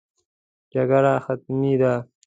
جګړه 0.73 1.13
حتمي 1.25 1.73
ده. 1.81 1.93